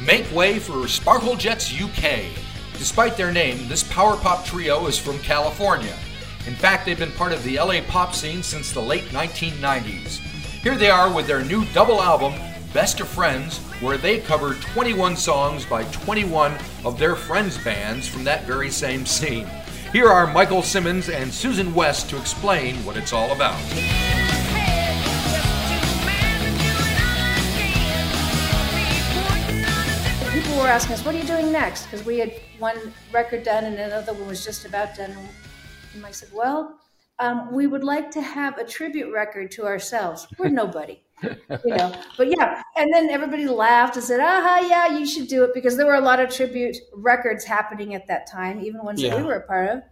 [0.00, 2.26] Make way for Sparkle Jets UK.
[2.74, 5.94] Despite their name, this power pop trio is from California.
[6.46, 10.18] In fact, they've been part of the LA pop scene since the late 1990s.
[10.62, 12.32] Here they are with their new double album,
[12.72, 18.22] Best of Friends, where they cover 21 songs by 21 of their friends' bands from
[18.22, 19.48] that very same scene.
[19.92, 23.58] Here are Michael Simmons and Susan West to explain what it's all about.
[30.58, 33.62] People were asking us, "What are you doing next?" Because we had one record done
[33.62, 35.16] and another one was just about done.
[35.94, 36.80] And I said, "Well,
[37.20, 40.26] um, we would like to have a tribute record to ourselves.
[40.36, 45.06] We're nobody." you know, but yeah, and then everybody laughed and said, "Aha, yeah, you
[45.06, 48.60] should do it," because there were a lot of tribute records happening at that time,
[48.60, 49.10] even ones yeah.
[49.10, 49.82] that we were a part of.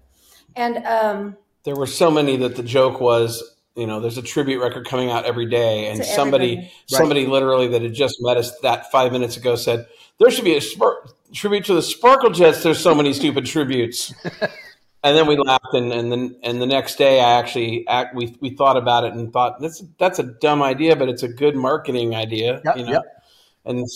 [0.56, 4.60] And um, there were so many that the joke was, you know, there's a tribute
[4.60, 6.70] record coming out every day, and somebody, right.
[6.88, 9.86] somebody literally that had just met us that five minutes ago said
[10.18, 12.62] there should be a spar- tribute to the Sparkle Jets.
[12.62, 14.14] There's so many stupid tributes.
[15.02, 18.36] and then we laughed, and, and then and the next day, I actually act, we
[18.40, 21.56] we thought about it and thought that's that's a dumb idea, but it's a good
[21.56, 22.92] marketing idea, yep, you know.
[22.92, 23.22] Yep.
[23.64, 23.86] And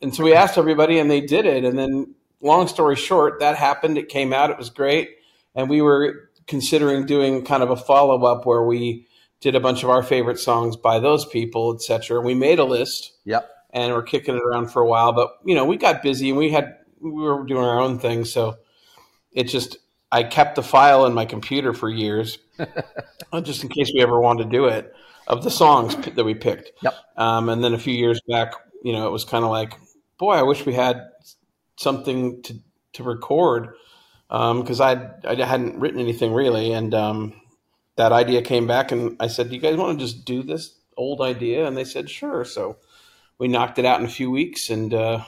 [0.00, 1.64] and so we asked everybody, and they did it.
[1.64, 3.98] And then, long story short, that happened.
[3.98, 4.50] It came out.
[4.50, 5.16] It was great
[5.56, 9.08] and we were considering doing kind of a follow up where we
[9.40, 12.20] did a bunch of our favorite songs by those people, etc.
[12.20, 13.12] We made a list.
[13.24, 13.50] Yep.
[13.70, 16.38] And we're kicking it around for a while, but you know, we got busy and
[16.38, 18.56] we had we were doing our own thing, so
[19.32, 19.78] it just
[20.10, 22.38] I kept the file in my computer for years,
[23.42, 24.94] just in case we ever wanted to do it,
[25.26, 26.72] of the songs that we picked.
[26.82, 26.94] Yep.
[27.16, 29.74] Um, and then a few years back, you know, it was kind of like,
[30.18, 31.02] boy, I wish we had
[31.76, 32.58] something to
[32.94, 33.74] to record
[34.28, 37.40] because um, I I hadn't written anything really, and um,
[37.96, 40.74] that idea came back, and I said, "Do you guys want to just do this
[40.96, 42.78] old idea?" And they said, "Sure." So
[43.38, 45.24] we knocked it out in a few weeks, and uh,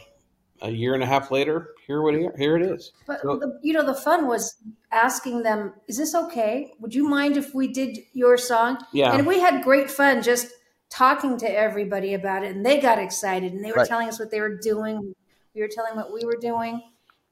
[0.62, 2.92] a year and a half later, here what here it is.
[3.06, 4.56] But so, the, you know, the fun was
[4.92, 6.72] asking them, "Is this okay?
[6.80, 10.48] Would you mind if we did your song?" Yeah, and we had great fun just
[10.90, 13.88] talking to everybody about it, and they got excited, and they were right.
[13.88, 15.14] telling us what they were doing.
[15.54, 16.82] We were telling what we were doing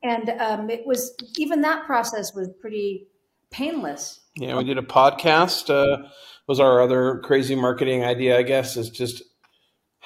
[0.03, 3.07] and um, it was even that process was pretty
[3.51, 4.21] painless.
[4.37, 5.71] Yeah, we did a podcast.
[5.71, 6.09] Uh,
[6.47, 8.39] was our other crazy marketing idea?
[8.39, 9.23] I guess is just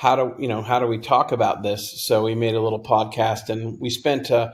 [0.00, 2.00] how do you know how do we talk about this?
[2.00, 4.53] So we made a little podcast, and we spent uh,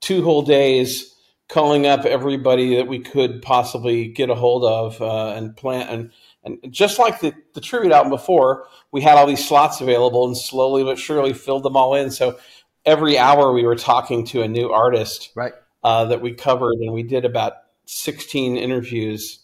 [0.00, 1.14] two whole days
[1.48, 6.10] calling up everybody that we could possibly get a hold of uh, and plan and.
[6.44, 10.36] And just like the, the tribute album before, we had all these slots available and
[10.36, 12.10] slowly but surely filled them all in.
[12.12, 12.38] So
[12.86, 16.92] every hour we were talking to a new artist right uh, that we covered and
[16.92, 17.54] we did about
[17.86, 19.40] 16 interviews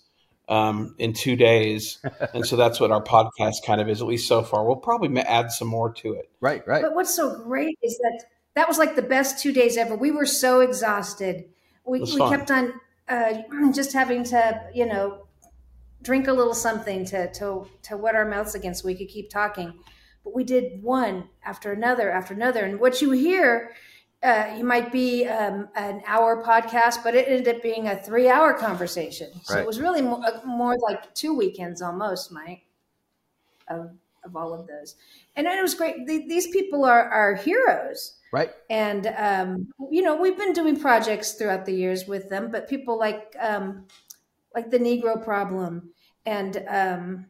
[0.49, 1.99] um, in two days.
[2.35, 4.65] And so that's what our podcast kind of is at least so far.
[4.65, 6.31] We'll probably add some more to it.
[6.41, 6.83] Right right.
[6.83, 9.95] But what's so great is that that was like the best two days ever.
[9.95, 11.45] We were so exhausted.
[11.85, 12.73] We, we kept on
[13.09, 15.27] uh, just having to you know
[16.03, 19.31] drink a little something to to to wet our mouths against so we could keep
[19.31, 19.75] talking.
[20.23, 22.65] But we did one after another after another.
[22.65, 23.73] And what you hear,
[24.25, 28.29] uh, you might be um, an hour podcast, but it ended up being a three
[28.29, 29.29] hour conversation.
[29.43, 29.61] So right.
[29.61, 32.63] it was really more, uh, more, like two weekends almost, Mike,
[33.69, 33.91] of,
[34.25, 34.97] of all of those.
[35.37, 36.07] And it was great.
[36.07, 38.15] these people are, are heroes.
[38.33, 38.51] Right.
[38.71, 42.99] And, um, you know, we've been doing projects throughout the years with them, but people
[42.99, 43.87] like, um,
[44.55, 45.91] like the Negro problem
[46.25, 47.27] and, um,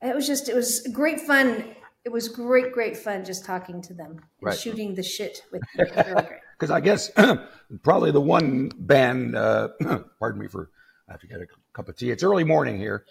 [0.00, 1.64] it was just it was great fun
[2.04, 4.56] it was great great fun just talking to them right.
[4.56, 7.10] shooting the shit with them because i guess
[7.82, 9.68] probably the one band uh,
[10.18, 10.70] pardon me for
[11.08, 13.04] i have to get a cup of tea it's early morning here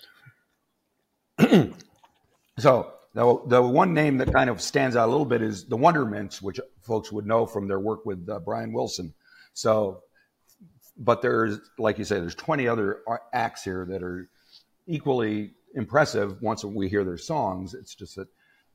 [2.57, 5.77] so the, the one name that kind of stands out a little bit is the
[5.77, 9.13] wondermints which folks would know from their work with uh, brian wilson
[9.53, 10.01] so
[10.97, 13.01] but there's like you say there's 20 other
[13.33, 14.29] acts here that are
[14.87, 17.73] equally impressive once we hear their songs.
[17.73, 18.27] It's just that.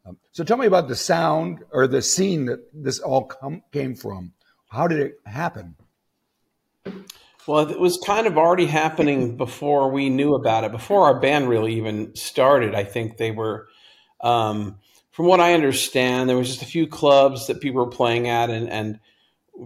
[0.05, 3.95] Um, so tell me about the sound or the scene that this all come, came
[3.95, 4.33] from.
[4.69, 5.77] How did it happen?
[7.47, 10.73] Well, it was kind of already happening before we knew about it.
[10.73, 13.69] Before our band really even started, I think they were.
[14.21, 14.79] Um,
[15.11, 18.51] from what I understand, there was just a few clubs that people were playing at,
[18.51, 19.01] and and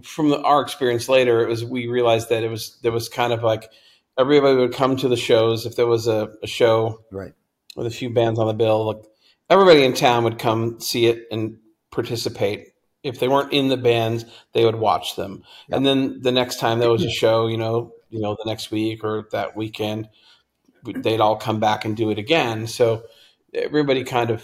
[0.03, 3.31] from the, our experience later, it was we realized that it was there was kind
[3.31, 3.71] of like
[4.17, 7.33] everybody would come to the shows if there was a, a show right
[7.75, 8.85] with a few bands on the bill.
[8.87, 9.03] Like
[9.49, 11.57] everybody in town would come see it and
[11.91, 12.69] participate.
[13.03, 15.43] If they weren't in the bands, they would watch them.
[15.69, 15.77] Yep.
[15.77, 18.71] And then the next time there was a show, you know, you know, the next
[18.71, 20.09] week or that weekend,
[20.83, 22.67] they'd all come back and do it again.
[22.67, 23.03] So
[23.53, 24.43] everybody kind of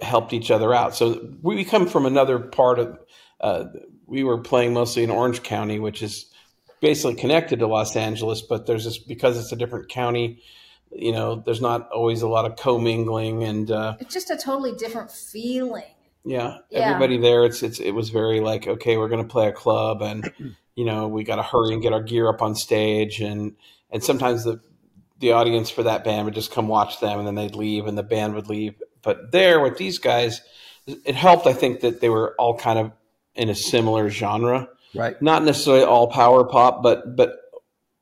[0.00, 0.94] helped each other out.
[0.94, 2.98] So we come from another part of.
[3.40, 3.64] Uh,
[4.06, 6.32] we were playing mostly in Orange County, which is
[6.80, 10.40] basically connected to Los Angeles, but there's this because it's a different county.
[10.92, 14.72] You know, there's not always a lot of commingling, and uh, it's just a totally
[14.72, 15.84] different feeling.
[16.24, 17.44] Yeah, yeah, everybody there.
[17.44, 20.32] It's it's it was very like okay, we're going to play a club, and
[20.74, 23.56] you know we got to hurry and get our gear up on stage, and
[23.90, 24.60] and sometimes the
[25.18, 27.98] the audience for that band would just come watch them, and then they'd leave, and
[27.98, 28.74] the band would leave.
[29.02, 30.40] But there with these guys,
[30.86, 31.46] it helped.
[31.46, 32.92] I think that they were all kind of
[33.34, 35.20] in a similar genre right?
[35.20, 37.36] Not necessarily all power pop, but but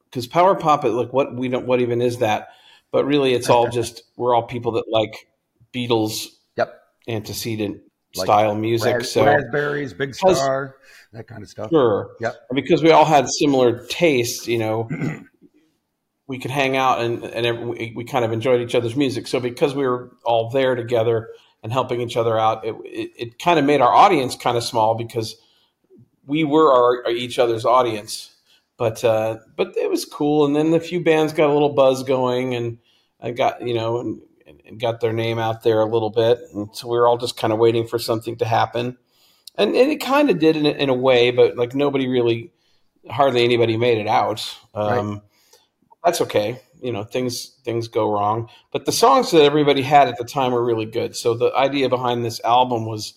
[0.04, 2.48] because power pop, it like what we don't, what even is that?
[2.94, 5.26] But really, it's all just we're all people that like
[5.73, 7.81] Beatles, yep, antecedent
[8.14, 9.02] like style music.
[9.02, 10.76] So raspberries, Big Star,
[11.12, 11.70] that kind of stuff.
[11.70, 12.12] Sure.
[12.20, 12.37] Yep.
[12.50, 14.88] And because we all had similar tastes, you know.
[16.26, 19.26] we could hang out and and every, we, we, kind of enjoyed each other's music.
[19.26, 21.29] So because we were all there together
[21.62, 24.64] and helping each other out, it, it, it kind of made our audience kind of
[24.64, 25.37] small because
[26.25, 28.35] we were our, our each other's audience.
[28.79, 32.05] But uh, but it was cool, and then a few bands got a little buzz
[32.05, 32.79] going, and
[33.20, 34.20] I got you know and,
[34.66, 37.37] and got their name out there a little bit, and so we were all just
[37.37, 38.96] kind of waiting for something to happen,
[39.56, 42.52] and, and it kind of did in a, in a way, but like nobody really,
[43.08, 44.56] hardly anybody made it out.
[44.75, 45.20] Um, right.
[46.05, 50.19] That's okay you know things things go wrong but the songs that everybody had at
[50.19, 53.14] the time were really good so the idea behind this album was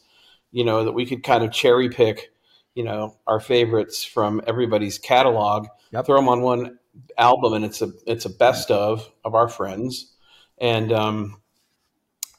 [0.51, 2.31] you know that we could kind of cherry pick
[2.73, 6.05] you know our favorites from everybody's catalog yep.
[6.05, 6.79] throw them on one
[7.17, 10.13] album and it's a it's a best of of our friends
[10.59, 11.41] and um,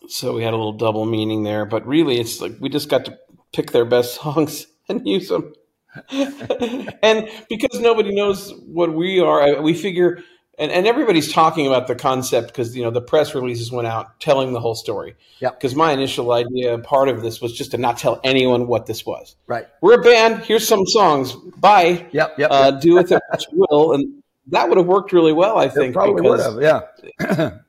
[0.08, 3.04] so we had a little double meaning there but really it's like we just got
[3.04, 3.18] to
[3.52, 5.52] pick their best songs and use them
[6.10, 10.22] and because nobody knows what we are we figure
[10.58, 14.18] and, and everybody's talking about the concept because you know the press releases went out
[14.20, 15.14] telling the whole story.
[15.40, 15.50] Yeah.
[15.50, 19.06] Because my initial idea, part of this was just to not tell anyone what this
[19.06, 19.36] was.
[19.46, 19.66] Right.
[19.80, 20.42] We're a band.
[20.44, 21.34] Here's some songs.
[21.56, 22.06] Bye.
[22.12, 22.38] Yep.
[22.38, 22.50] Yep.
[22.50, 25.58] Uh, do with it what you will, and that would have worked really well.
[25.58, 25.90] I think.
[25.90, 26.86] It probably because, would have.
[27.20, 27.50] Yeah.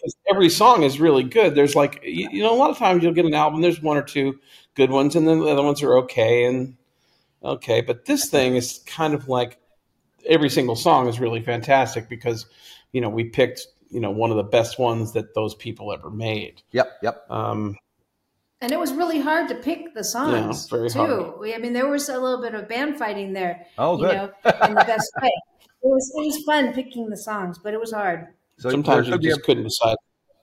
[0.00, 1.54] because every song is really good.
[1.54, 3.60] There's like you, you know a lot of times you'll get an album.
[3.60, 4.38] There's one or two
[4.74, 6.76] good ones, and then the other ones are okay and
[7.42, 7.80] okay.
[7.80, 9.58] But this thing is kind of like
[10.26, 12.46] every single song is really fantastic because
[12.92, 16.10] you know we picked you know one of the best ones that those people ever
[16.10, 16.62] made.
[16.72, 17.30] Yep, yep.
[17.30, 17.76] Um,
[18.60, 20.98] and it was really hard to pick the songs yeah, too.
[20.98, 21.54] Hard.
[21.54, 23.66] I mean, there was a little bit of band fighting there.
[23.78, 24.14] Oh, you good.
[24.16, 24.32] know,
[24.68, 25.30] in the best way.
[25.82, 28.28] It was it was fun picking the songs, but it was hard.
[28.58, 29.96] So sometimes you just a, couldn't decide.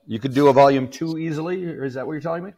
[0.06, 2.52] You could do a volume two easily, or is that what you're telling me?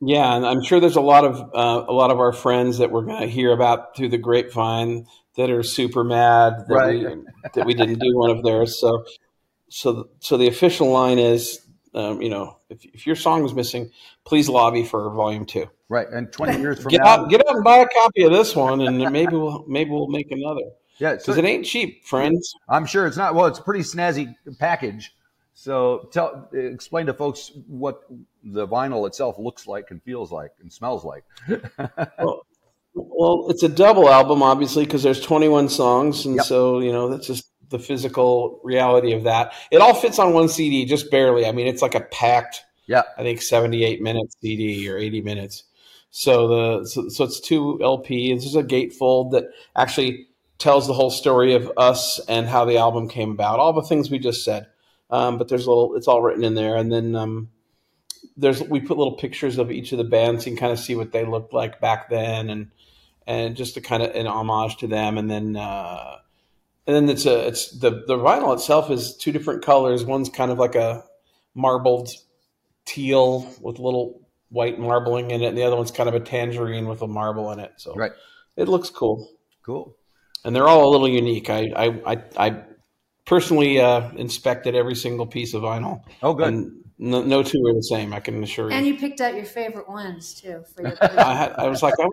[0.00, 2.90] Yeah, and I'm sure there's a lot of uh, a lot of our friends that
[2.90, 5.06] we're going to hear about through the grapevine
[5.36, 7.16] that are super mad that right.
[7.16, 7.22] we
[7.54, 8.80] that we didn't do one of theirs.
[8.80, 9.04] So
[9.68, 11.63] so so the official line is,
[11.94, 13.90] um, you know, if, if your song is missing,
[14.24, 15.70] please lobby for volume two.
[15.88, 18.32] Right, and twenty years from get now, out, get out and buy a copy of
[18.32, 20.62] this one, and maybe we'll maybe we'll make another.
[20.98, 22.54] Yeah, because it ain't cheap, friends.
[22.68, 23.34] I'm sure it's not.
[23.34, 25.14] Well, it's a pretty snazzy package.
[25.54, 28.02] So tell, explain to folks what
[28.42, 31.24] the vinyl itself looks like and feels like and smells like.
[32.18, 32.46] well,
[32.94, 36.44] well, it's a double album, obviously, because there's 21 songs, and yep.
[36.44, 39.52] so you know that's just the physical reality of that.
[39.70, 41.46] It all fits on one CD, just barely.
[41.46, 45.64] I mean, it's like a packed, yeah, I think 78 minute CD or 80 minutes.
[46.10, 50.28] So the so, so it's two LP, and this is a gatefold that actually
[50.58, 54.10] tells the whole story of us and how the album came about, all the things
[54.10, 54.68] we just said.
[55.10, 57.50] Um, but there's a little, it's all written in there, and then um,
[58.36, 61.12] there's we put little pictures of each of the bands and kind of see what
[61.12, 62.70] they looked like back then, and
[63.26, 65.18] and just to kind of an homage to them.
[65.18, 66.16] And then uh,
[66.86, 70.04] and then it's a it's the the vinyl itself is two different colors.
[70.04, 71.04] One's kind of like a
[71.54, 72.10] marbled
[72.84, 76.86] teal with little white marbling in it, and the other one's kind of a tangerine
[76.86, 77.72] with a marble in it.
[77.76, 78.12] So right,
[78.56, 79.30] it looks cool.
[79.64, 79.96] Cool.
[80.44, 81.48] And they're all a little unique.
[81.48, 82.62] I I I, I
[83.24, 86.02] personally uh, inspected every single piece of vinyl.
[86.22, 86.48] Oh, good.
[86.48, 88.12] And no, no, two are the same.
[88.12, 88.76] I can assure you.
[88.76, 90.64] And you picked out your favorite ones too.
[90.74, 92.06] For your I, had, I was like, I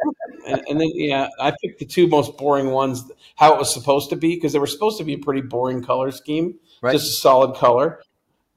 [0.48, 3.10] and, and, then yeah, I picked the two most boring ones.
[3.36, 5.84] How it was supposed to be because they were supposed to be a pretty boring
[5.84, 6.94] color scheme, right.
[6.94, 8.02] just a solid color,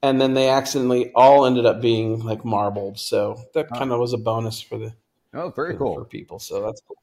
[0.01, 2.97] and then they accidentally all ended up being like marbled.
[2.97, 4.93] So that kind of was a bonus for the
[5.35, 6.39] oh, very for, cool for people.
[6.39, 6.97] So that's cool.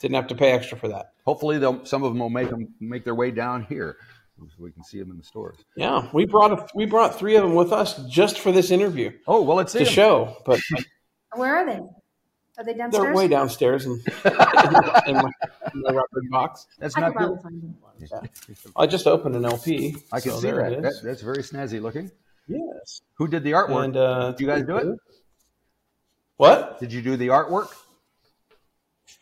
[0.00, 1.12] Didn't have to pay extra for that.
[1.24, 3.96] Hopefully, some of them will make them make their way down here
[4.38, 5.56] so we can see them in the stores.
[5.76, 9.12] Yeah, we brought a, we brought three of them with us just for this interview.
[9.26, 9.94] Oh well, let's see the them.
[9.94, 10.36] show.
[10.44, 10.60] But
[11.34, 11.80] where are they?
[12.58, 13.04] Are they downstairs?
[13.04, 13.92] They're way downstairs in,
[14.24, 14.32] in,
[15.14, 15.30] my,
[15.74, 16.66] in my record box.
[16.78, 17.38] That's I not good.
[17.98, 18.20] Yeah.
[18.74, 19.96] I just opened an LP.
[20.10, 20.82] I can so see that.
[20.82, 20.94] that.
[21.02, 22.10] That's very snazzy looking.
[22.48, 23.02] Yes.
[23.14, 23.84] Who did the artwork?
[23.84, 24.98] And, uh, did you guys do it?
[26.36, 26.80] What?
[26.80, 27.68] Did you do the artwork?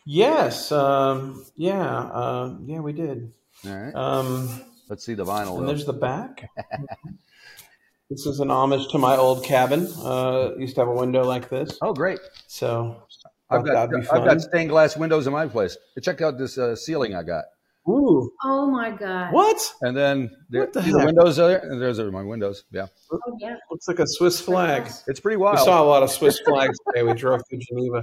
[0.04, 0.70] Yes.
[0.70, 1.82] Um, yeah.
[1.82, 3.32] Uh, yeah, we did.
[3.66, 3.94] All right.
[3.94, 5.58] Um, Let's see the vinyl.
[5.58, 5.66] and though.
[5.66, 6.48] there's the back.
[8.10, 9.88] this is an homage to my old cabin.
[10.02, 11.78] Uh, used to have a window like this.
[11.80, 12.20] Oh, great!
[12.46, 13.02] So
[13.50, 15.76] I've got be I've got stained glass windows in my place.
[16.02, 17.44] Check out this uh, ceiling I got.
[17.88, 18.32] Ooh.
[18.42, 19.32] Oh my God.
[19.32, 19.74] What?
[19.82, 21.58] And then there, What the the windows are there.
[21.58, 22.64] And there's are my windows.
[22.70, 23.56] Yeah, Oh yeah.
[23.70, 24.90] Looks like a Swiss flag.
[25.06, 25.58] it's pretty wild.
[25.58, 27.02] We saw a lot of Swiss flags today.
[27.02, 28.02] We drove through Geneva.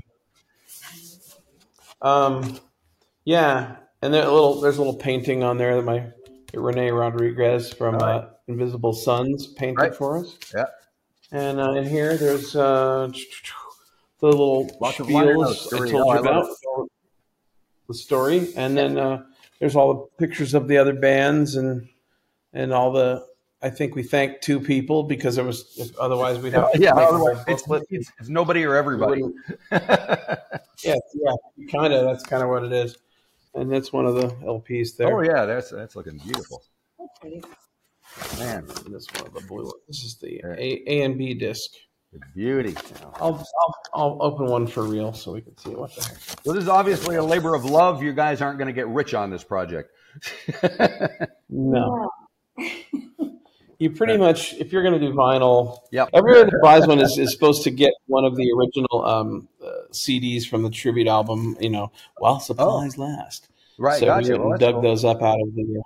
[2.01, 2.59] Um,
[3.25, 6.11] yeah, and there a little there's a little painting on there that my
[6.53, 8.15] Rene Rodriguez from right.
[8.15, 9.95] uh, Invisible Suns painted Right.
[9.95, 10.37] for us.
[10.53, 10.65] Yeah.
[11.31, 13.09] And uh, in here, there's uh,
[14.19, 16.47] the little Lots of spiels I told you about.
[17.87, 19.23] The story, and then uh,
[19.59, 21.87] there's all the pictures of the other bands and
[22.53, 23.25] and all the.
[23.61, 27.63] I think we thanked two people because it was otherwise we'd have yeah, otherwise it's,
[27.89, 29.23] it's, it's nobody or everybody.
[30.83, 31.33] Yeah, yeah,
[31.71, 32.05] kind of.
[32.05, 32.97] That's kind of what it is,
[33.55, 35.15] and that's one of the LPs there.
[35.17, 36.63] oh yeah, that's that's looking beautiful,
[36.99, 37.41] That's pretty.
[38.39, 38.65] man.
[38.89, 39.63] This one of the blue.
[39.63, 39.73] one.
[39.87, 41.71] This is the A, A and B disc.
[42.35, 42.75] Beauty.
[43.21, 46.17] I'll, I'll I'll open one for real so we can see what the heck.
[46.45, 48.03] Well, this is obviously a labor of love.
[48.03, 49.91] You guys aren't going to get rich on this project.
[51.53, 52.09] No,
[53.81, 56.09] you pretty much if you're going to do vinyl, Yep.
[56.13, 59.87] everyone that buys one is, is supposed to get one of the original um, uh,
[59.91, 61.57] CDs from the tribute album.
[61.59, 63.49] You know, while supplies last.
[63.77, 63.99] Right.
[63.99, 64.33] so gotcha.
[64.33, 64.81] we Well, dug cool.
[64.83, 65.81] those up out of the,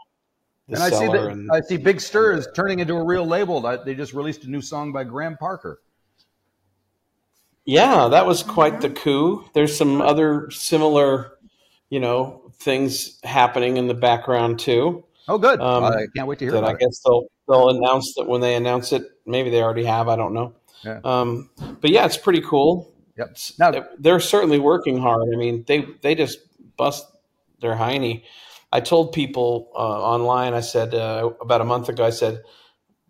[0.68, 3.25] the And I see that and I see Big Stir is turning into a real
[3.25, 3.62] label.
[3.86, 5.80] They just released a new song by Graham Parker.
[7.66, 9.46] Yeah, that was quite the coup.
[9.54, 11.38] There's some other similar,
[11.90, 15.04] you know, things happening in the background too.
[15.28, 15.60] Oh, good.
[15.60, 18.56] Um, I can't wait to hear That I guess they'll they'll announce that when they
[18.56, 19.04] announce it.
[19.25, 20.08] Maybe they already have.
[20.08, 20.54] I don't know.
[20.84, 21.00] Yeah.
[21.04, 21.50] Um,
[21.82, 22.94] but yeah, it's pretty cool.
[23.18, 23.38] Yep.
[23.60, 25.24] Now- they're certainly working hard.
[25.34, 26.40] I mean, they they just
[26.78, 27.06] bust
[27.62, 28.24] their hiney.
[28.72, 30.54] I told people uh, online.
[30.54, 32.04] I said uh, about a month ago.
[32.06, 32.44] I said,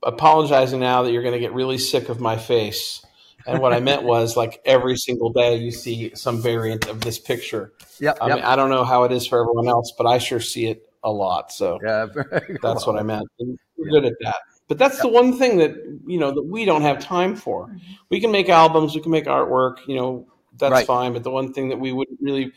[0.03, 3.03] apologizing now that you're going to get really sick of my face.
[3.47, 7.17] And what I meant was like every single day you see some variant of this
[7.17, 7.73] picture.
[7.99, 8.17] Yep.
[8.21, 8.35] I yep.
[8.35, 10.84] mean, I don't know how it is for everyone else, but I sure see it
[11.05, 11.51] a lot.
[11.53, 12.07] So yeah.
[12.61, 13.27] that's what I meant.
[13.77, 14.37] We're good at that.
[14.67, 17.67] But that's the one thing that you know that we don't have time for.
[17.67, 17.93] Mm-hmm.
[18.09, 20.87] We can make albums, we can make artwork, you know, that's Right.
[20.87, 21.13] fine.
[21.13, 22.51] But the one thing that we wouldn't really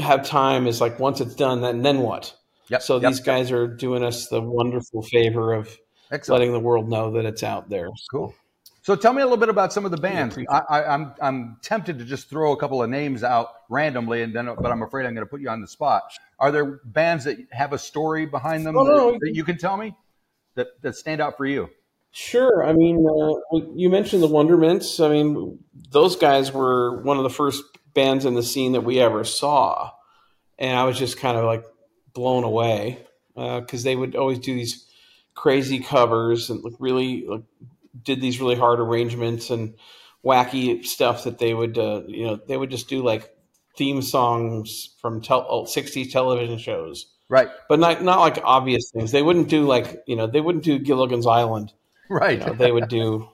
[0.00, 2.34] have time is like once it's done, then then what?
[2.68, 2.82] Yep.
[2.82, 3.10] So yep.
[3.10, 5.76] these guys are doing us the wonderful favor of
[6.10, 6.40] Excellent.
[6.40, 7.88] letting the world know that it's out there.
[8.10, 8.34] Cool.
[8.84, 10.36] So tell me a little bit about some of the bands.
[10.46, 14.36] I, I, I'm I'm tempted to just throw a couple of names out randomly, and
[14.36, 16.02] then but I'm afraid I'm going to put you on the spot.
[16.38, 19.56] Are there bands that have a story behind them Oh, no, that, that you can
[19.56, 19.96] tell me
[20.56, 21.70] that that stand out for you?
[22.10, 22.62] Sure.
[22.62, 25.02] I mean, uh, you mentioned the Wondermints.
[25.02, 25.60] I mean,
[25.90, 27.64] those guys were one of the first
[27.94, 29.92] bands in the scene that we ever saw,
[30.58, 31.64] and I was just kind of like
[32.12, 32.98] blown away
[33.34, 34.86] because they would always do these
[35.34, 37.44] crazy covers and like really like,
[38.02, 39.74] did these really hard arrangements and
[40.24, 43.30] wacky stuff that they would uh, you know they would just do like
[43.76, 47.48] theme songs from tel- oh, 60s television shows Right.
[47.68, 50.78] but not not like obvious things they wouldn't do like you know they wouldn't do
[50.78, 51.72] gilligan's island
[52.10, 52.38] Right.
[52.38, 53.28] you know, they would do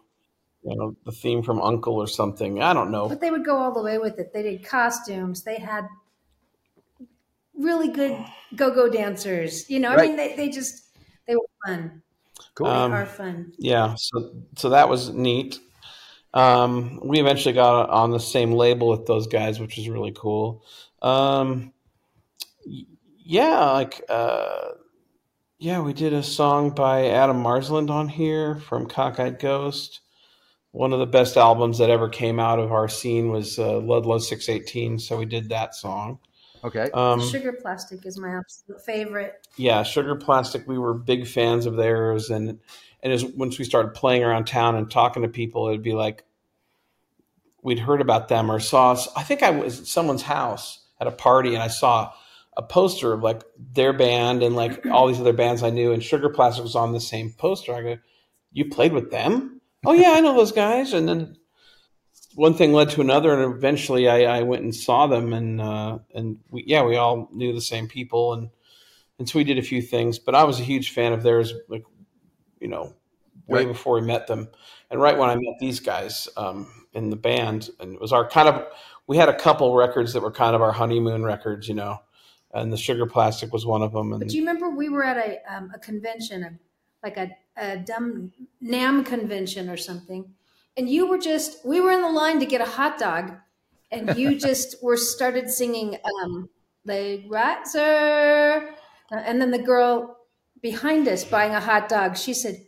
[0.62, 2.62] you know the theme from Uncle or something.
[2.62, 3.08] I don't know.
[3.08, 4.32] But they would go all the way with it.
[4.32, 5.42] They did costumes.
[5.42, 5.86] They had
[7.56, 8.16] really good
[8.56, 9.68] go-go dancers.
[9.70, 10.84] You know, I mean, they, they just
[11.26, 12.02] they were fun.
[12.54, 12.66] Cool.
[12.66, 13.52] Um, are fun.
[13.58, 15.58] Yeah, so so that was neat.
[16.32, 20.64] Um, we eventually got on the same label with those guys, which was really cool.
[21.02, 21.72] Um,
[22.64, 24.70] yeah, like uh,
[25.58, 30.00] yeah, we did a song by Adam Marsland on here from Cockeyed Ghost.
[30.72, 34.18] One of the best albums that ever came out of our scene was uh, Ludlow
[34.18, 36.20] Six Eighteen, so we did that song.
[36.64, 36.90] Okay.
[36.92, 39.46] Um, Sugar Plastic is my absolute favorite.
[39.56, 40.66] yeah, Sugar Plastic.
[40.66, 42.58] We were big fans of theirs, and
[43.02, 46.24] and as once we started playing around town and talking to people, it'd be like
[47.62, 48.96] we'd heard about them or saw.
[49.16, 52.12] I think I was at someone's house at a party, and I saw
[52.56, 56.02] a poster of like their band and like all these other bands I knew, and
[56.02, 57.74] Sugar Plastic was on the same poster.
[57.74, 57.98] I go,
[58.52, 59.60] "You played with them?
[59.86, 61.36] Oh yeah, I know those guys." And then
[62.40, 65.98] one thing led to another, and eventually I, I went and saw them, and uh,
[66.14, 68.48] and we, yeah, we all knew the same people, and
[69.18, 70.18] and so we did a few things.
[70.18, 71.84] But I was a huge fan of theirs, like
[72.58, 72.94] you know,
[73.46, 73.68] way Right.
[73.68, 74.48] before we met them,
[74.90, 78.26] and right when I met these guys um, in the band, and it was our
[78.26, 78.66] kind of
[79.06, 81.98] we had a couple records that were kind of our honeymoon records, you know,
[82.54, 85.04] and the Sugar Plastic was one of them, and But do you remember we were
[85.04, 86.58] at a um, a convention,
[87.02, 88.32] like a, a dumb
[88.62, 90.32] NAMM convention or something,
[90.76, 93.36] and you were just we were in the line to get a hot dog,
[93.90, 96.48] and you just were started singing um,
[96.84, 98.74] "Leg Right Sir,"
[99.10, 100.16] and then the girl
[100.62, 102.66] behind us buying a hot dog, she said,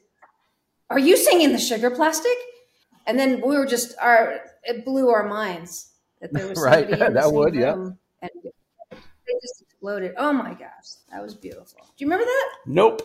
[0.91, 2.37] "Are you singing the Sugar Plastic?"
[3.07, 6.89] And then we were just our it blew our minds that there was right.
[6.91, 7.73] that would, yeah.
[7.73, 8.31] And
[8.93, 10.15] they just exploded.
[10.17, 11.81] Oh my gosh, that was beautiful.
[11.81, 12.55] Do you remember that?
[12.67, 13.03] Nope.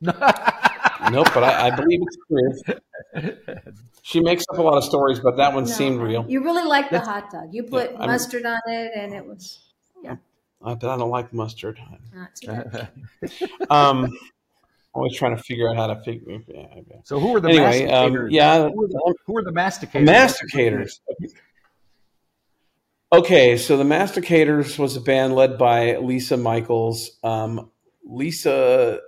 [0.00, 3.32] nope, but I, I, believe it's true.
[4.02, 6.24] She makes up a lot of stories, but that one no, seemed real.
[6.26, 7.52] You really like the hot dog.
[7.52, 9.58] You put yeah, mustard on it, and it was
[10.02, 10.16] yeah.
[10.62, 11.78] I, but I don't like mustard.
[13.70, 14.08] um,
[14.94, 16.38] always trying to figure out how to figure.
[16.48, 16.64] Yeah,
[17.04, 17.86] so who were the anyway?
[17.90, 20.06] Um, yeah, who were the, who were the masticators?
[20.06, 21.00] Masticators.
[23.10, 27.08] Okay, so the Masticators was a band led by Lisa Mychols.
[27.24, 27.70] Um,
[28.04, 29.00] Lisa,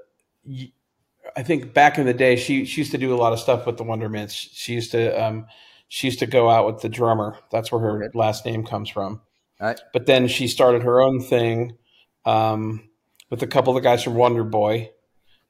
[1.37, 3.67] I think back in the day, she she used to do a lot of stuff
[3.67, 4.49] with the Wondermints.
[4.53, 5.47] She used to um,
[5.89, 7.39] she used to go out with the drummer.
[7.51, 9.21] That's where her last name comes from.
[9.61, 9.81] Right.
[9.93, 11.77] But then she started her own thing
[12.25, 12.89] um,
[13.29, 14.91] with a couple of the guys from Wonder Boy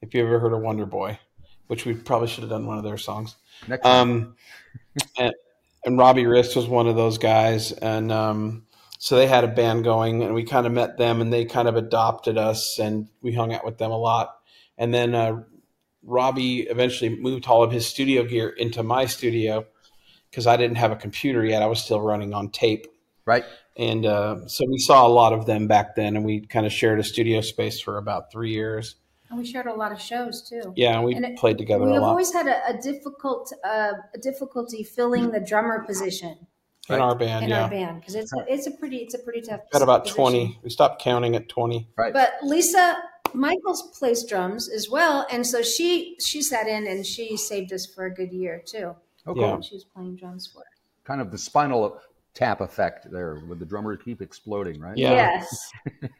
[0.01, 1.19] if you ever heard of Wonder Boy,
[1.67, 3.35] which we probably should have done one of their songs.
[3.67, 4.35] Next um,
[5.17, 5.33] and,
[5.85, 8.65] and, Robbie Rist was one of those guys, and um,
[8.97, 11.67] so they had a band going, and we kind of met them, and they kind
[11.67, 14.35] of adopted us, and we hung out with them a lot.
[14.77, 15.43] And then uh,
[16.03, 19.65] Robbie eventually moved all of his studio gear into my studio
[20.29, 22.87] because I didn't have a computer yet; I was still running on tape.
[23.25, 23.45] Right.
[23.77, 26.73] And uh, so we saw a lot of them back then, and we kind of
[26.73, 28.95] shared a studio space for about three years.
[29.29, 30.73] And we shared a lot of shows too.
[30.75, 31.85] Yeah, we it, played together.
[31.85, 31.93] A lot.
[31.93, 36.47] We've always had a, a difficult uh, a difficulty filling the drummer position
[36.89, 37.45] in our band.
[37.45, 37.63] In yeah.
[37.63, 39.61] our band because it's a, it's a pretty it's a pretty tough.
[39.71, 40.21] Got about position.
[40.21, 40.59] twenty.
[40.63, 41.87] We stopped counting at twenty.
[41.97, 42.11] Right.
[42.11, 42.97] But Lisa
[43.33, 47.85] Mychols plays drums as well, and so she she sat in and she saved us
[47.85, 48.95] for a good year too.
[49.25, 49.41] Oh, cool.
[49.41, 49.61] Yeah.
[49.61, 50.59] She was playing drums for.
[50.59, 50.65] Us.
[51.03, 51.99] Kind of the spinal
[52.33, 54.97] tap effect there with the drummer keep exploding, right?
[54.97, 55.11] Yeah.
[55.11, 55.71] Yes.
[56.01, 56.11] but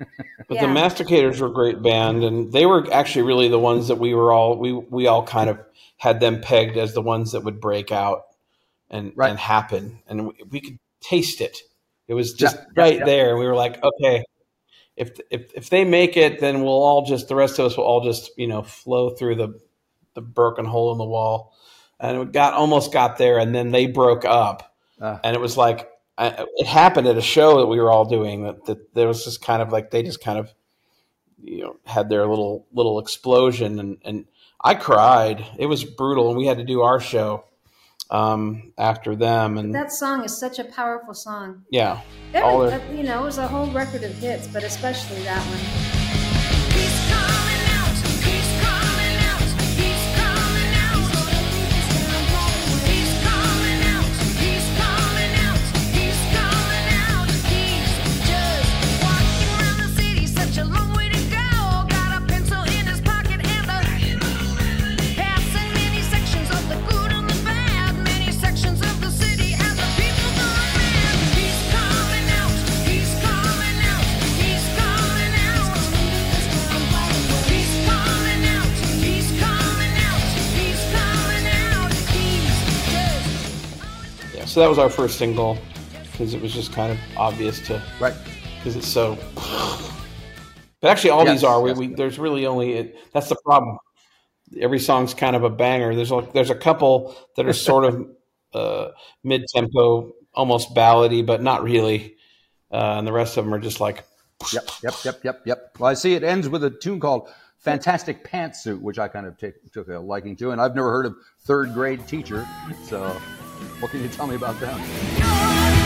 [0.50, 0.62] yeah.
[0.62, 4.13] the Masticators were a great band, and they were actually really the ones that we
[4.13, 5.60] were all we we all kind of
[5.97, 8.24] had them pegged as the ones that would break out
[8.89, 9.30] and right.
[9.30, 11.60] and happen, and we, we, could taste it.
[12.08, 12.63] It was just yeah.
[12.76, 13.06] right yeah.
[13.06, 14.24] there, we were like, okay.
[14.95, 17.86] If, if if they make it, then we'll all just the rest of us will
[17.86, 19.60] all just you know flow through the
[20.13, 21.54] the broken hole in the wall,
[21.99, 25.19] and it got almost got there, and then they broke up, uh.
[25.23, 28.43] and it was like I, it happened at a show that we were all doing
[28.43, 30.54] that, that there was just kind of like they just kind of
[31.41, 34.25] you know had their little little explosion and and
[34.63, 35.45] I cried.
[35.58, 37.45] It was brutal, and we had to do our show
[38.12, 39.58] um, after them.
[39.58, 41.63] And that song is such a powerful song.
[41.71, 42.02] Yeah,
[42.36, 46.00] all their, you know, it was a whole record of hits, but especially that one.
[84.62, 85.58] That was our first single
[86.04, 88.13] because it was just kind of obvious to right
[88.58, 89.17] because it's so.
[90.82, 91.62] But actually, all yes, these are.
[91.62, 93.80] We, yes, we there's really only it, that's the problem.
[94.60, 95.95] Every song's kind of a banger.
[95.95, 98.08] There's a, there's a couple that are sort of
[98.54, 98.89] uh,
[99.24, 102.15] mid tempo, almost ballady, but not really.
[102.71, 104.04] Uh, and the rest of them are just like.
[104.54, 105.76] Yep, yep, yep, yep, yep.
[105.80, 107.30] Well, I see it ends with a tune called
[107.62, 109.38] "Fantastic Pantsuit," which I kind of
[109.71, 112.47] took a liking to, and I've never heard of Third Grade Teacher,
[112.84, 113.10] so
[113.80, 115.81] what can you tell me about them?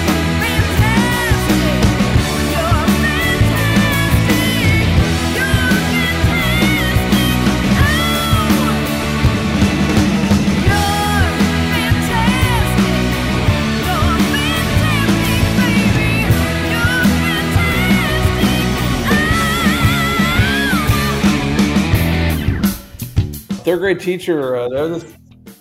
[23.66, 24.56] Third grade teacher.
[24.56, 25.14] Uh, they're the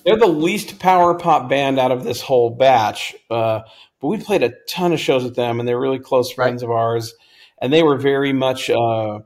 [0.05, 3.17] they're the least power pop band out of this whole batch.
[3.31, 3.61] Uh,
[3.99, 6.69] but we played a ton of shows with them, and they're really close friends right.
[6.69, 7.15] of ours.
[7.63, 9.21] And they were very much, uh,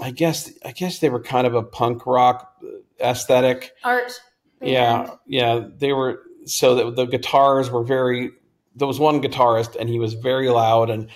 [0.00, 2.56] I guess, I guess they were kind of a punk rock
[2.98, 3.72] aesthetic.
[3.84, 4.18] Art.
[4.58, 4.72] Band.
[4.72, 5.68] Yeah, yeah.
[5.76, 8.30] They were so that the guitars were very.
[8.74, 11.10] There was one guitarist, and he was very loud, and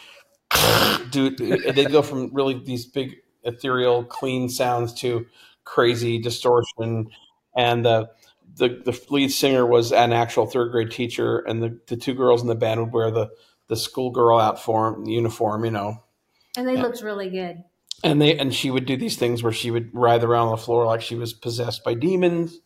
[1.11, 5.25] dude, they go from really these big ethereal, clean sounds to
[5.67, 7.11] crazy distortion,
[7.55, 8.09] and the
[8.57, 12.41] the the lead singer was an actual third grade teacher, and the, the two girls
[12.41, 13.29] in the band would wear the
[13.69, 16.03] the schoolgirl outform uniform, you know.
[16.57, 17.65] And they and, looked really good.
[18.03, 20.63] And they and she would do these things where she would writhe around on the
[20.63, 22.59] floor like she was possessed by demons.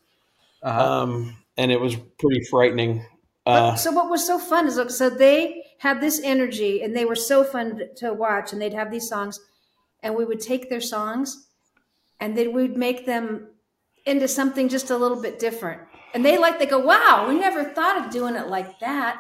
[0.63, 1.03] Uh-huh.
[1.03, 3.05] Um, and it was pretty frightening.
[3.47, 7.17] Uh, so what was so fun is so they had this energy and they were
[7.17, 9.41] so fun to watch and they'd have these songs
[10.03, 11.49] and we would take their songs
[12.21, 13.49] and then we'd make them
[14.07, 15.83] into something just a little bit different.
[16.15, 19.19] And they like, they go, wow, we never thought of doing it like that.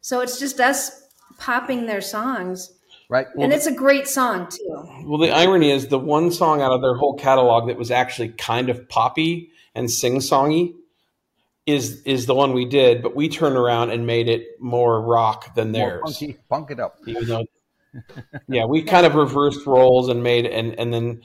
[0.00, 1.02] So it's just us
[1.38, 2.72] popping their songs.
[3.08, 3.26] Right.
[3.34, 5.04] Well, and it's a great song too.
[5.04, 8.30] Well, the irony is the one song out of their whole catalog that was actually
[8.30, 10.74] kind of poppy and sing songy
[11.66, 15.54] is is the one we did, but we turned around and made it more rock
[15.54, 16.00] than theirs.
[16.02, 16.96] More funky, funk it up.
[17.06, 17.46] Even though,
[18.48, 21.22] yeah, we kind of reversed roles and made and and then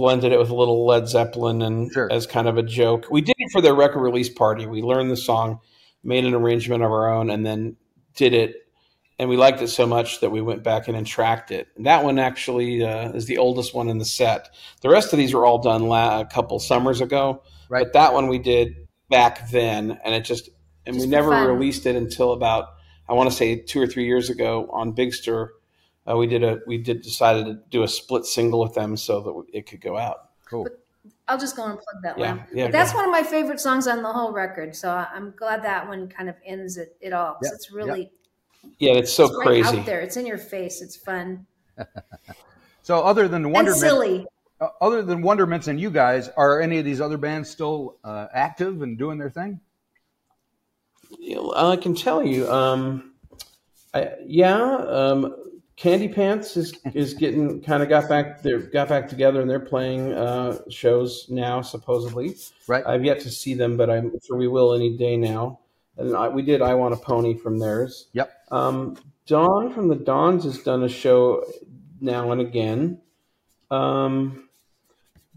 [0.00, 2.10] blended it with a little Led Zeppelin and sure.
[2.10, 3.06] as kind of a joke.
[3.10, 4.64] We did it for their record release party.
[4.64, 5.60] We learned the song,
[6.02, 7.76] made an arrangement of our own, and then
[8.16, 8.56] did it.
[9.18, 11.68] And we liked it so much that we went back in and tracked it.
[11.76, 14.48] And that one actually uh, is the oldest one in the set.
[14.80, 17.42] The rest of these were all done la- a couple summers ago.
[17.68, 17.84] Right.
[17.84, 20.48] But that one we did back then, and it just
[20.86, 21.46] and just we never fun.
[21.46, 22.68] released it until about
[23.06, 25.52] I want to say two or three years ago on Big Stir
[26.10, 29.20] uh, we did a we did decided to do a split single with them so
[29.20, 30.30] that it could go out.
[30.46, 30.64] Cool.
[30.64, 30.82] But
[31.28, 32.44] I'll just go and plug that yeah, one.
[32.52, 34.74] Yeah, but that's one of my favorite songs on the whole record.
[34.74, 37.38] So I'm glad that one kind of ends it, it all.
[37.42, 37.50] Yeah.
[37.52, 38.10] It's really
[38.78, 40.00] yeah, it's so it's crazy right out there.
[40.00, 40.82] It's in your face.
[40.82, 41.46] It's fun.
[42.82, 44.26] so other than Wonder and silly.
[44.60, 48.26] Uh, other than Wondermints and you guys, are any of these other bands still uh,
[48.34, 49.60] active and doing their thing?
[51.56, 52.50] I can tell you.
[52.50, 53.14] Um,
[53.94, 55.34] I, yeah, um,
[55.80, 60.12] Candypants is is getting kind of got back they got back together and they're playing
[60.12, 62.36] uh, shows now supposedly.
[62.68, 62.86] Right.
[62.86, 65.60] I've yet to see them, but I'm sure we will any day now.
[65.96, 68.08] And I, we did I Want a Pony from theirs.
[68.12, 68.30] Yep.
[68.50, 71.44] Um, Dawn from the Dons has done a show
[72.00, 73.00] now and again.
[73.70, 74.48] Um,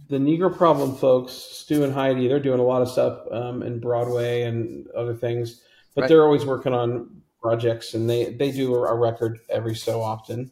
[0.09, 3.79] the Negro Problem folks, Stew and Heidi, they're doing a lot of stuff um, in
[3.79, 5.61] Broadway and other things,
[5.95, 6.07] but right.
[6.07, 10.51] they're always working on projects, and they they do a record every so often.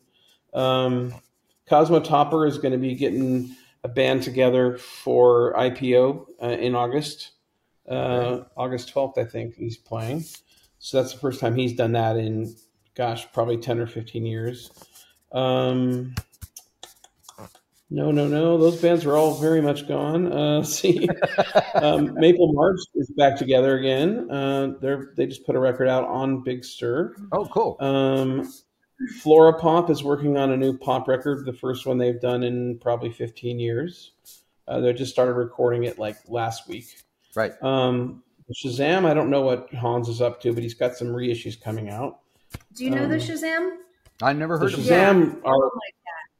[0.54, 1.13] Um,
[1.67, 7.32] Cosmo Topper is going to be getting a band together for IPO uh, in August,
[7.89, 10.25] uh, August twelfth, I think he's playing.
[10.77, 12.56] So that's the first time he's done that in,
[12.95, 14.69] gosh, probably ten or fifteen years.
[15.32, 16.13] Um,
[17.91, 18.58] no, no, no.
[18.58, 20.32] Those bands are all very much gone.
[20.32, 21.10] Uh, see,
[21.75, 24.32] um, Maple Mars is back together again.
[24.32, 27.13] Uh, they're they just put a record out on Big Stir.
[27.34, 27.75] Oh, cool.
[27.82, 28.49] Um,
[29.19, 32.80] Flora Pop is working on a new pop record, the first one they've done in
[32.80, 34.12] probably 15 years.
[34.67, 36.86] Uh, they just started recording it like last week.
[37.36, 37.51] Right.
[37.62, 38.23] Um,
[38.63, 41.89] Shazam, I don't know what Hans is up to, but he's got some reissues coming
[41.89, 42.19] out.
[42.75, 43.77] Do you know um, the Shazam?
[44.21, 45.36] I never heard the of Shazam.
[45.36, 45.49] Yeah.
[45.49, 45.71] Are, oh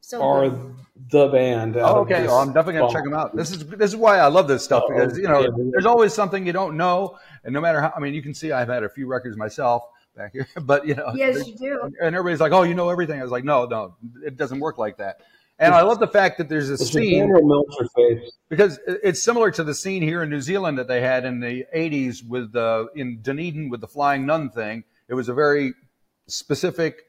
[0.02, 0.76] so are good
[1.10, 1.76] the band.
[1.76, 2.26] Oh, okay.
[2.26, 3.34] Well, oh, I'm definitely gonna check them out.
[3.34, 5.48] This is this is why I love this stuff because you know yeah.
[5.70, 7.92] there's always something you don't know, and no matter how.
[7.96, 9.84] I mean, you can see I've had a few records myself
[10.16, 11.12] back here, but you know.
[11.14, 11.92] Yes, you do.
[12.00, 14.78] And everybody's like, "Oh, you know everything." I was like, "No, no, it doesn't work
[14.78, 15.20] like that."
[15.58, 17.32] And I love the fact that there's a scene
[18.48, 21.64] because it's similar to the scene here in New Zealand that they had in the
[21.74, 24.84] '80s with the in Dunedin with the flying nun thing.
[25.08, 25.74] It was a very
[26.26, 27.04] specific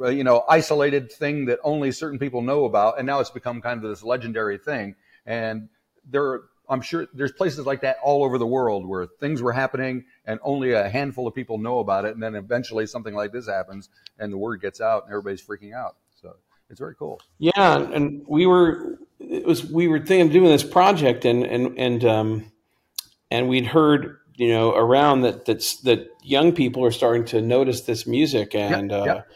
[0.00, 3.82] you know, isolated thing that only certain people know about, and now it's become kind
[3.82, 4.96] of this legendary thing.
[5.26, 5.68] And
[6.08, 10.04] there, I'm sure there's places like that all over the world where things were happening
[10.24, 13.46] and only a handful of people know about it, and then eventually something like this
[13.46, 15.96] happens and the word gets out and everybody's freaking out.
[16.20, 16.34] So
[16.70, 17.20] it's very cool.
[17.38, 21.78] Yeah, and we were it was we were thinking of doing this project, and and
[21.78, 22.52] and um,
[23.30, 27.82] and we'd heard you know around that that's that young people are starting to notice
[27.82, 28.90] this music and.
[28.90, 29.28] Yep, uh, yep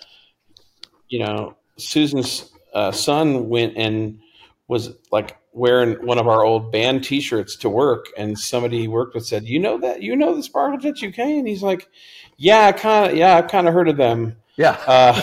[1.09, 4.21] you know, Susan's uh, son went and
[4.67, 9.15] was like wearing one of our old band T-shirts to work, and somebody he worked
[9.15, 10.03] with said, "You know that?
[10.03, 11.89] You know the Sparkle Jets UK?" And he's like,
[12.37, 14.77] "Yeah, I kind of, yeah, I've kind of heard of them." Yeah.
[14.87, 15.21] uh,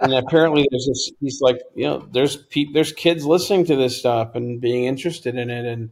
[0.00, 1.10] and apparently, there's this.
[1.20, 5.36] He's like, you know, there's pe- there's kids listening to this stuff and being interested
[5.36, 5.90] in it, and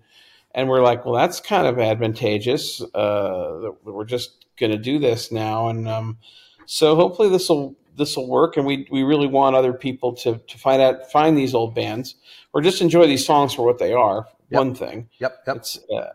[0.54, 2.82] and we're like, well, that's kind of advantageous.
[2.94, 6.18] Uh, we're just going to do this now, and um,
[6.66, 10.38] so hopefully this will this will work, and we we really want other people to
[10.38, 12.14] to find out find these old bands
[12.52, 14.26] or just enjoy these songs for what they are.
[14.50, 14.58] Yep.
[14.58, 15.56] One thing, yep, yep.
[15.56, 16.12] It's uh,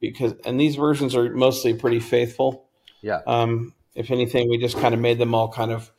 [0.00, 2.66] because and these versions are mostly pretty faithful.
[3.02, 3.20] Yeah.
[3.26, 5.90] Um, if anything, we just kind of made them all kind of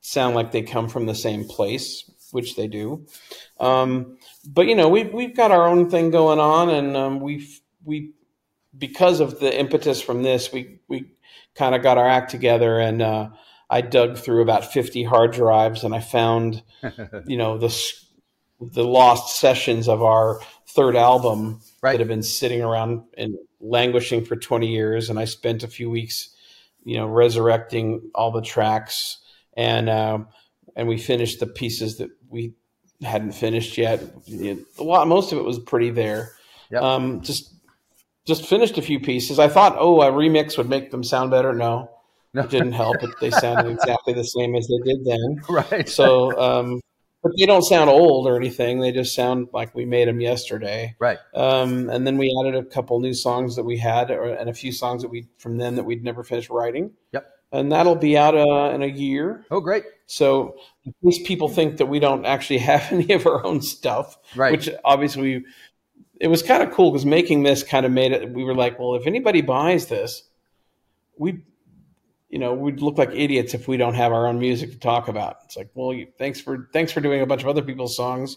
[0.00, 3.06] sound like they come from the same place, which they do.
[3.58, 7.60] Um, but you know, we've we've got our own thing going on, and um, we've
[7.84, 8.12] we
[8.76, 11.12] because of the impetus from this, we we
[11.54, 13.28] kind of got our act together and uh,
[13.70, 16.62] I dug through about 50 hard drives and I found,
[17.26, 17.74] you know, the
[18.60, 21.92] the lost sessions of our third album right.
[21.92, 25.08] that have been sitting around and languishing for 20 years.
[25.08, 26.28] And I spent a few weeks,
[26.84, 29.18] you know, resurrecting all the tracks
[29.56, 30.18] and uh,
[30.76, 32.54] and we finished the pieces that we
[33.02, 34.02] hadn't finished yet.
[34.28, 36.32] A lot, most of it was pretty there.
[36.70, 36.82] Yep.
[36.82, 37.54] Um, just
[38.26, 39.38] just finished a few pieces.
[39.38, 41.52] I thought, oh, a remix would make them sound better.
[41.52, 41.90] No,
[42.34, 42.42] no.
[42.42, 42.96] it didn't help.
[43.00, 45.42] But they sounded exactly the same as they did then.
[45.48, 45.88] Right.
[45.88, 46.80] So, um,
[47.22, 48.80] but they don't sound old or anything.
[48.80, 50.96] They just sound like we made them yesterday.
[50.98, 51.18] Right.
[51.34, 54.54] Um, and then we added a couple new songs that we had, or, and a
[54.54, 56.92] few songs that we from then that we'd never finished writing.
[57.12, 57.26] Yep.
[57.52, 59.44] And that'll be out uh, in a year.
[59.50, 59.82] Oh, great!
[60.06, 64.16] So, in case people think that we don't actually have any of our own stuff,
[64.36, 64.52] right?
[64.52, 65.44] Which obviously we
[66.20, 68.30] it was kind of cool because making this kind of made it.
[68.30, 70.22] We were like, well, if anybody buys this,
[71.16, 71.42] we,
[72.30, 75.08] you know, we'd look like idiots if we don't have our own music to talk
[75.08, 75.38] about.
[75.44, 78.36] It's like, well, you, thanks for thanks for doing a bunch of other people's songs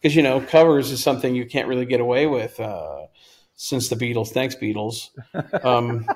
[0.00, 3.06] because you know covers is something you can't really get away with uh,
[3.54, 4.30] since the Beatles.
[4.30, 5.10] Thanks, Beatles.
[5.64, 6.06] Um,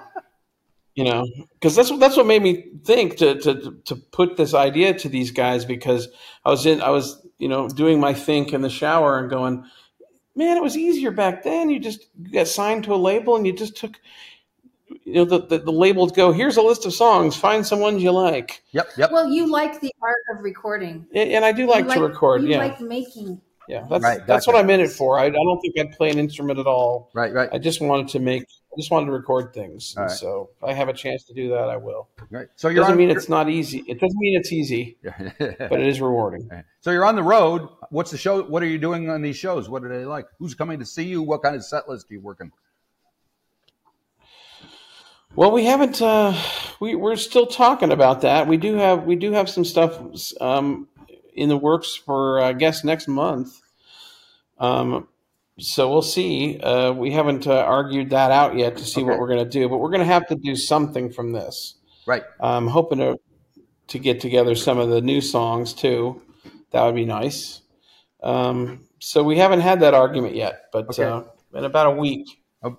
[0.95, 4.53] you know, because that's what that's what made me think to to to put this
[4.53, 6.09] idea to these guys because
[6.45, 9.65] I was in I was you know doing my think in the shower and going
[10.39, 11.69] man, it was easier back then.
[11.69, 14.01] You just got signed to a label and you just took,
[15.05, 18.03] you know, the, the, the labels go, here's a list of songs, find some ones
[18.03, 18.63] you like.
[18.73, 19.13] Yep, yep.
[19.13, 21.07] Well, you like the art of recording.
[21.15, 22.59] And, and I do like, like, to record, you yeah.
[22.59, 23.41] like making.
[23.69, 25.19] Yeah, that's right, that's what I'm in it for.
[25.19, 27.11] I, I don't think I'd play an instrument at all.
[27.13, 27.51] Right, right.
[27.53, 29.95] I just wanted to make, I just wanted to record things.
[29.95, 30.11] Right.
[30.11, 32.09] So if I have a chance to do that, I will.
[32.31, 32.47] Right.
[32.57, 33.85] So you're doesn't on, mean it's not easy.
[33.87, 36.51] It doesn't mean it's easy, but it is rewarding.
[36.81, 37.69] So you're on the road.
[37.91, 38.43] What's the show?
[38.43, 39.69] What are you doing on these shows?
[39.69, 40.27] What are they like?
[40.39, 41.23] Who's coming to see you?
[41.23, 42.51] What kind of set list are you working?
[45.39, 46.03] Well, we haven't.
[46.03, 46.35] Uh,
[46.81, 48.49] we we're still talking about that.
[48.49, 49.97] We do have we do have some stuff
[50.41, 50.89] um,
[51.33, 53.61] in the works for I guess next month.
[54.59, 55.07] Um,
[55.57, 56.59] so we'll see.
[56.59, 59.11] Uh, we haven't uh, argued that out yet to see okay.
[59.11, 61.77] what we're going to do, but we're going to have to do something from this.
[62.05, 62.25] Right.
[62.41, 63.21] I'm hoping to
[63.87, 66.21] to get together some of the new songs too.
[66.73, 67.61] That would be nice.
[68.25, 71.05] Um, so we haven't had that argument yet, but okay.
[71.05, 71.23] uh,
[71.55, 72.27] in about a week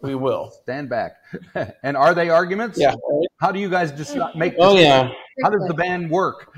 [0.02, 0.52] we will.
[0.64, 1.14] Stand back.
[1.84, 2.80] and are they arguments?
[2.80, 2.96] Yeah.
[3.40, 4.56] How do you guys just oh, make?
[4.60, 5.12] Oh yeah.
[5.44, 6.54] How does the band work?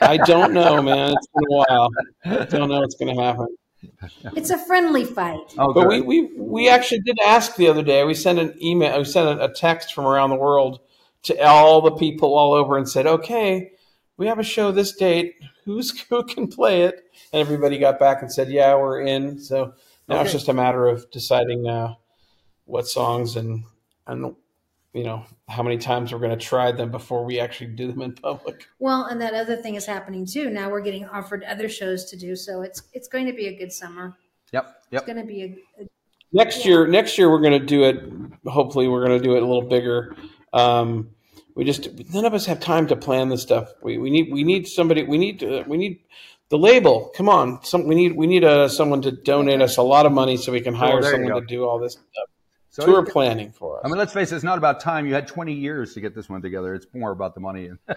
[0.00, 1.12] I don't know, man.
[1.12, 1.88] It's been a while.
[2.24, 3.48] I don't know what's going to happen.
[4.36, 5.54] It's a friendly fight.
[5.56, 8.04] Oh, but we, we we actually did ask the other day.
[8.04, 8.98] We sent an email.
[8.98, 10.80] We sent a text from around the world
[11.24, 13.72] to all the people all over and said, "Okay,
[14.16, 15.34] we have a show this date.
[15.64, 19.74] Who's who can play it?" And everybody got back and said, "Yeah, we're in." So
[20.08, 20.24] now okay.
[20.24, 21.94] it's just a matter of deciding uh,
[22.64, 23.64] what songs and
[24.06, 24.34] and
[24.92, 28.02] you know how many times we're going to try them before we actually do them
[28.02, 28.66] in public.
[28.78, 30.50] Well, and that other thing is happening too.
[30.50, 33.56] Now we're getting offered other shows to do, so it's it's going to be a
[33.56, 34.16] good summer.
[34.52, 35.02] Yep, yep.
[35.02, 35.86] It's going to be a, a
[36.32, 36.70] next yeah.
[36.70, 36.86] year.
[36.86, 38.02] Next year we're going to do it.
[38.46, 40.16] Hopefully, we're going to do it a little bigger.
[40.52, 41.10] Um,
[41.54, 43.72] we just none of us have time to plan this stuff.
[43.82, 45.02] We we need we need somebody.
[45.02, 46.00] We need to, we need
[46.48, 47.10] the label.
[47.14, 50.12] Come on, some we need we need uh, someone to donate us a lot of
[50.12, 52.28] money so we can hire oh, someone to do all this stuff.
[52.70, 53.82] So tour planning for us.
[53.84, 55.06] I mean, let's face it, it's not about time.
[55.06, 56.74] You had 20 years to get this one together.
[56.74, 57.70] It's more about the money.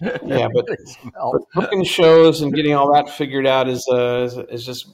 [0.00, 4.66] yeah, but, but, booking shows and getting all that figured out is uh, is, is
[4.66, 4.88] just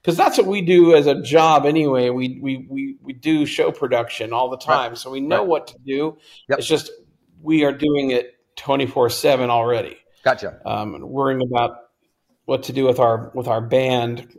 [0.00, 2.10] because that's what we do as a job anyway.
[2.10, 4.98] We we we, we do show production all the time, right.
[4.98, 5.46] so we know right.
[5.46, 6.16] what to do.
[6.48, 6.58] Yep.
[6.60, 6.90] It's just
[7.42, 9.96] we are doing it 24 seven already.
[10.24, 10.60] Gotcha.
[10.64, 11.89] Um, worrying about
[12.50, 14.36] what to do with our with our band.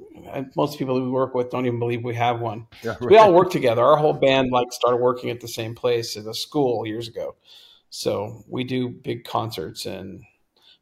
[0.58, 2.68] Most people we work with don't even believe we have one.
[2.84, 3.10] Yeah, right.
[3.10, 3.82] We all work together.
[3.82, 7.36] Our whole band like started working at the same place at a school years ago.
[7.90, 10.24] So we do big concerts and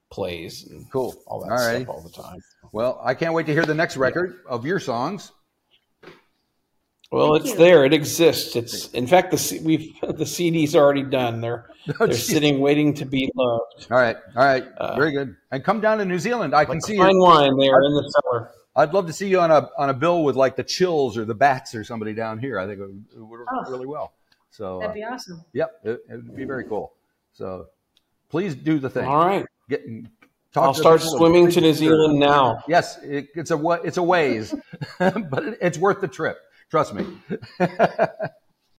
[0.09, 2.39] plays and cool all that all stuff all the time.
[2.71, 5.31] Well, I can't wait to hear the next record of your songs.
[7.11, 7.57] Well, Thank it's you.
[7.57, 7.85] there.
[7.85, 8.55] It exists.
[8.55, 11.41] It's in fact the we've the CD's already done.
[11.41, 11.69] They're
[11.99, 13.87] oh, they're sitting waiting to be loved.
[13.89, 15.35] All right, all right, uh, very good.
[15.51, 16.53] And come down to New Zealand.
[16.53, 17.21] I can see fine you.
[17.21, 18.51] wine there in the cellar.
[18.75, 21.25] I'd love to see you on a on a bill with like the Chills or
[21.25, 22.59] the Bats or somebody down here.
[22.59, 24.13] I think it would, it would work oh, really well.
[24.51, 25.43] So that'd be uh, awesome.
[25.53, 26.93] Yep, it, it, would be very cool.
[27.33, 27.67] So
[28.29, 29.05] please do the thing.
[29.05, 29.45] All right.
[29.67, 29.83] Get,
[30.55, 32.63] I'll start swimming to New Zealand now.
[32.67, 34.53] Yes, it's a it's a ways,
[34.99, 36.37] but it's worth the trip.
[36.69, 37.05] Trust me.